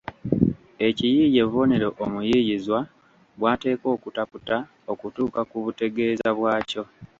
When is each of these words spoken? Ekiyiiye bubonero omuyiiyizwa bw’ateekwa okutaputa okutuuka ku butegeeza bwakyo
Ekiyiiye 0.87 1.41
bubonero 1.47 1.87
omuyiiyizwa 2.03 2.79
bw’ateekwa 3.37 3.89
okutaputa 3.95 4.57
okutuuka 4.91 5.41
ku 5.49 5.57
butegeeza 5.65 6.29
bwakyo 6.37 6.83